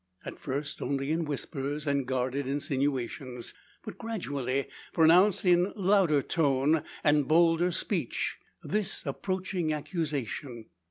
At 0.25 0.39
first 0.39 0.81
only 0.81 1.11
in 1.11 1.25
whispers, 1.25 1.85
and 1.85 2.07
guarded 2.07 2.47
insinuations; 2.47 3.53
but 3.83 3.99
gradually 3.99 4.65
pronounced 4.93 5.45
in 5.45 5.71
louder 5.75 6.23
tone, 6.23 6.81
and 7.03 7.27
bolder 7.27 7.69
speech 7.71 8.39
this 8.63 9.05
approaching 9.05 9.71
accusation. 9.71 10.65